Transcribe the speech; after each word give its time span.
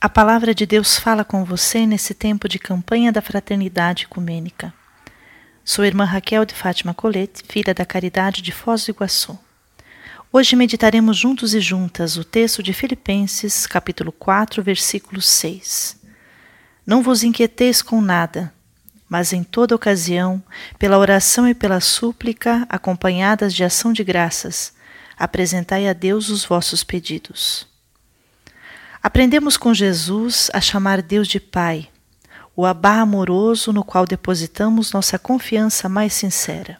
A 0.00 0.08
palavra 0.08 0.54
de 0.54 0.64
Deus 0.64 0.96
fala 0.96 1.26
com 1.26 1.44
você 1.44 1.84
nesse 1.84 2.14
tempo 2.14 2.48
de 2.48 2.58
campanha 2.58 3.12
da 3.12 3.20
fraternidade 3.20 4.04
ecumênica. 4.04 4.72
Sou 5.62 5.84
irmã 5.84 6.04
Raquel 6.04 6.46
de 6.46 6.54
Fátima 6.54 6.94
Colete, 6.94 7.42
filha 7.46 7.74
da 7.74 7.84
Caridade 7.84 8.40
de 8.40 8.50
Foz 8.50 8.86
do 8.86 8.92
Iguaçu. 8.92 9.38
Hoje 10.32 10.56
meditaremos 10.56 11.18
juntos 11.18 11.52
e 11.54 11.60
juntas 11.60 12.16
o 12.16 12.24
texto 12.24 12.62
de 12.62 12.72
Filipenses, 12.72 13.66
capítulo 13.66 14.10
4, 14.10 14.62
versículo 14.62 15.20
6. 15.20 16.00
Não 16.86 17.02
vos 17.02 17.22
inquieteis 17.22 17.82
com 17.82 18.00
nada, 18.00 18.50
mas 19.06 19.34
em 19.34 19.44
toda 19.44 19.74
ocasião, 19.74 20.42
pela 20.78 20.96
oração 20.96 21.46
e 21.46 21.52
pela 21.52 21.80
súplica, 21.80 22.66
acompanhadas 22.70 23.54
de 23.54 23.64
ação 23.64 23.92
de 23.92 24.02
graças, 24.02 24.72
apresentai 25.18 25.86
a 25.86 25.92
Deus 25.92 26.30
os 26.30 26.42
vossos 26.42 26.82
pedidos. 26.82 27.69
Aprendemos 29.02 29.56
com 29.56 29.72
Jesus 29.72 30.50
a 30.52 30.60
chamar 30.60 31.00
Deus 31.00 31.26
de 31.26 31.40
Pai, 31.40 31.88
o 32.54 32.66
Abá 32.66 33.00
amoroso 33.00 33.72
no 33.72 33.82
qual 33.82 34.04
depositamos 34.04 34.92
nossa 34.92 35.18
confiança 35.18 35.88
mais 35.88 36.12
sincera. 36.12 36.78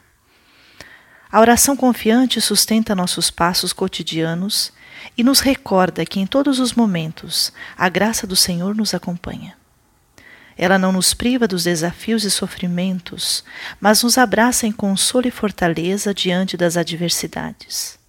A 1.33 1.41
oração 1.41 1.75
confiante 1.75 2.39
sustenta 2.39 2.95
nossos 2.95 3.31
passos 3.31 3.73
cotidianos 3.73 4.71
e 5.17 5.25
nos 5.25 5.41
recorda 5.41 6.05
que 6.05 6.21
em 6.21 6.27
todos 6.27 6.59
os 6.59 6.75
momentos 6.75 7.55
a 7.75 7.89
graça 7.89 8.27
do 8.27 8.37
Senhor 8.37 8.75
nos 8.75 8.93
acompanha. 8.93 9.57
Ela 10.59 10.79
não 10.79 10.93
nos 10.93 11.15
priva 11.15 11.49
dos 11.49 11.65
desafios 11.65 12.25
e 12.25 12.31
sofrimentos, 12.31 13.43
mas 13.81 14.03
nos 14.03 14.19
abraça 14.19 14.67
em 14.67 14.73
consolo 14.73 15.27
e 15.27 15.31
fortaleza 15.31 16.13
diante 16.13 16.55
das 16.55 16.77
adversidades. 16.77 18.00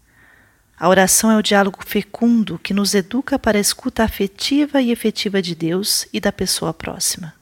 A 0.81 0.89
oração 0.89 1.29
é 1.29 1.37
o 1.37 1.43
diálogo 1.43 1.77
fecundo 1.85 2.57
que 2.57 2.73
nos 2.73 2.95
educa 2.95 3.37
para 3.37 3.59
a 3.59 3.61
escuta 3.61 4.03
afetiva 4.03 4.81
e 4.81 4.89
efetiva 4.89 5.39
de 5.39 5.53
Deus 5.53 6.07
e 6.11 6.19
da 6.19 6.31
pessoa 6.31 6.73
próxima. 6.73 7.35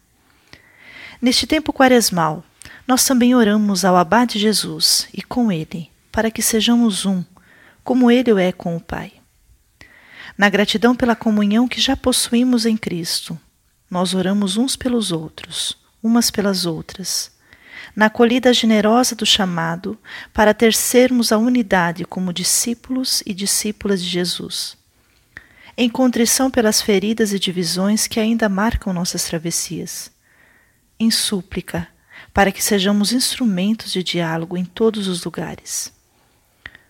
Neste 1.21 1.47
tempo 1.47 1.71
quaresmal, 1.71 2.43
nós 2.85 3.05
também 3.05 3.33
oramos 3.33 3.85
ao 3.85 3.95
Abade 3.95 4.37
Jesus 4.37 5.07
e 5.13 5.21
com 5.21 5.49
ele, 5.49 5.89
para 6.11 6.29
que 6.29 6.41
sejamos 6.41 7.05
um, 7.05 7.23
como 7.81 8.11
ele 8.11 8.33
o 8.33 8.37
é 8.37 8.51
com 8.51 8.75
o 8.75 8.81
Pai. 8.81 9.13
Na 10.37 10.49
gratidão 10.49 10.93
pela 10.93 11.15
comunhão 11.15 11.65
que 11.65 11.79
já 11.79 11.95
possuímos 11.95 12.65
em 12.65 12.75
Cristo, 12.75 13.39
nós 13.89 14.13
oramos 14.13 14.57
uns 14.57 14.75
pelos 14.75 15.13
outros, 15.13 15.77
umas 16.03 16.29
pelas 16.29 16.65
outras 16.65 17.31
na 17.95 18.07
acolhida 18.07 18.53
generosa 18.53 19.15
do 19.15 19.25
chamado 19.25 19.97
para 20.33 20.53
tercermos 20.53 21.31
a 21.31 21.37
unidade 21.37 22.05
como 22.05 22.33
discípulos 22.33 23.23
e 23.25 23.33
discípulas 23.33 24.01
de 24.01 24.09
Jesus. 24.09 24.77
Em 25.77 25.89
contrição 25.89 26.51
pelas 26.51 26.81
feridas 26.81 27.31
e 27.31 27.39
divisões 27.39 28.07
que 28.07 28.19
ainda 28.19 28.49
marcam 28.49 28.91
nossas 28.91 29.23
travessias. 29.23 30.11
Em 30.99 31.09
súplica, 31.09 31.87
para 32.33 32.51
que 32.51 32.63
sejamos 32.63 33.13
instrumentos 33.13 33.91
de 33.91 34.03
diálogo 34.03 34.57
em 34.57 34.65
todos 34.65 35.07
os 35.07 35.23
lugares. 35.23 35.93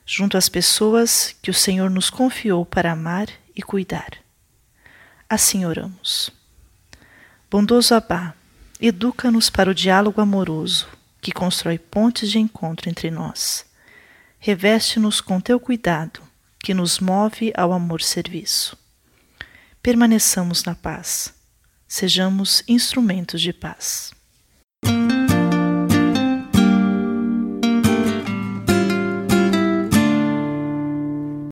Junto 0.05 0.37
às 0.37 0.49
pessoas 0.49 1.35
que 1.41 1.51
o 1.51 1.53
Senhor 1.53 1.89
nos 1.89 2.09
confiou 2.09 2.65
para 2.65 2.91
amar 2.91 3.27
e 3.55 3.61
cuidar. 3.61 4.09
Assim 5.29 5.65
oramos. 5.65 6.31
Bondoso 7.51 7.93
Abá, 7.93 8.33
Educa-nos 8.81 9.49
para 9.49 9.69
o 9.69 9.73
diálogo 9.73 10.21
amoroso 10.21 10.87
que 11.21 11.33
constrói 11.33 11.77
pontes 11.77 12.31
de 12.31 12.39
encontro 12.39 12.89
entre 12.89 13.11
nós. 13.11 13.65
Reveste-nos 14.39 15.19
com 15.19 15.41
teu 15.41 15.59
cuidado, 15.59 16.21
que 16.59 16.73
nos 16.73 16.99
move 16.99 17.51
ao 17.55 17.73
amor-serviço. 17.73 18.77
Permaneçamos 19.83 20.63
na 20.63 20.75
paz. 20.75 21.33
Sejamos 21.87 22.63
instrumentos 22.67 23.41
de 23.41 23.51
paz. 23.51 24.13